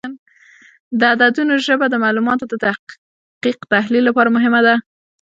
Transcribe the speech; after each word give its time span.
د 0.99 1.01
عددونو 1.13 1.53
ژبه 1.65 1.85
د 1.89 1.95
معلوماتو 2.03 2.43
د 2.51 2.53
دقیق 2.65 3.59
تحلیل 3.73 4.03
لپاره 4.07 4.33
مهمه 4.35 4.61
ده. 4.67 4.75